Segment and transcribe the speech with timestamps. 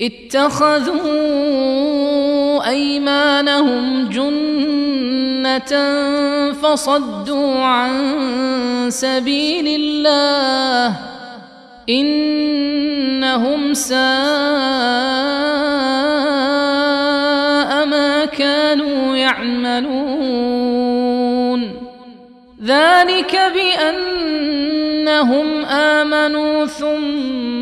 [0.00, 1.02] اتخذوا
[2.68, 5.72] أيمانهم جنة
[6.52, 7.92] فصدوا عن
[8.90, 10.96] سبيل الله
[11.88, 13.96] إنهم ساء
[17.86, 20.52] ما كانوا يعملون.
[22.64, 24.66] ذلك بأنهم
[25.64, 27.61] آمنوا ثم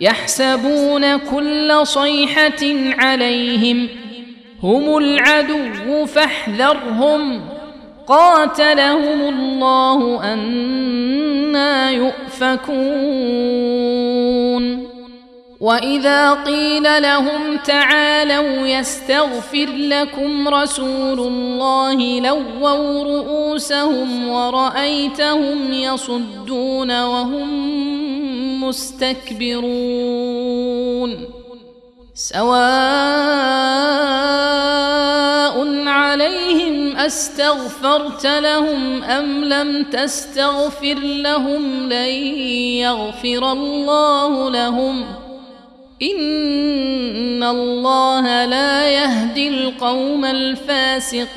[0.00, 2.62] يحسبون كل صيحة
[2.98, 3.88] عليهم
[4.62, 7.40] هم العدو فاحذرهم
[8.06, 13.46] قاتلهم الله أنا يؤفكون
[15.60, 27.95] وإذا قيل لهم تعالوا يستغفر لكم رسول الله لووا رؤوسهم ورأيتهم يصدون وهم
[28.60, 29.66] مستكبرون.
[32.14, 32.46] سواء
[35.86, 42.08] عليهم أستغفرت لهم أم لم تستغفر لهم لن
[42.82, 45.04] يغفر الله لهم.
[46.02, 51.36] إن الله لا يهدي القوم الفاسقين.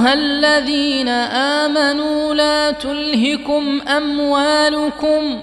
[0.00, 5.40] أيها الذين آمنوا لا تلهكم أموالكم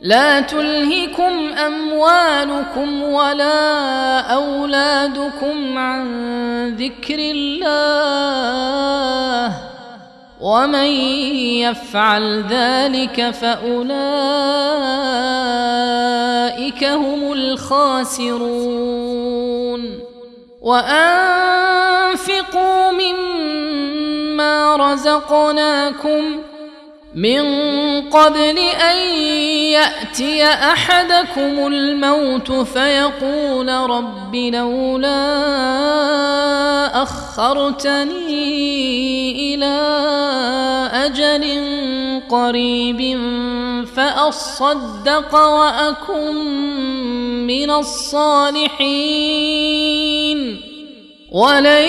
[0.00, 6.06] لا تلهكم أموالكم ولا أولادكم عن
[6.76, 7.56] ذكر الله
[10.40, 10.90] ومن
[11.64, 13.94] يفعل ذلك فأولئك
[16.84, 18.80] هم الخاسرون.
[20.60, 21.80] وأنفقوا
[24.80, 26.40] رزقناكم
[27.14, 27.42] من
[28.10, 28.96] قبل أن
[29.72, 35.22] يأتي أحدكم الموت فيقول رب لولا
[37.02, 38.34] أخرتني
[39.54, 39.76] إلى
[40.92, 41.70] أجل
[42.30, 43.18] قريب
[43.96, 46.34] فأصدق وأكن
[47.46, 49.20] من الصالحين
[51.32, 51.88] ولن